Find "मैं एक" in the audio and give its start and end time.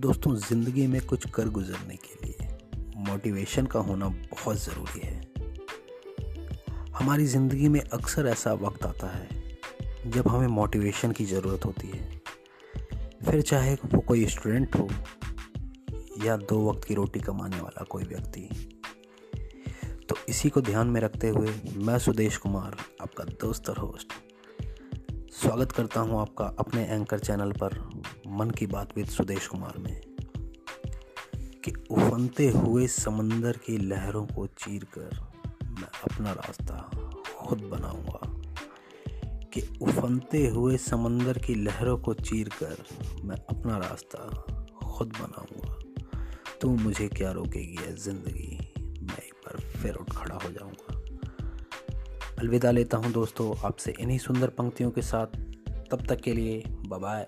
48.78-49.34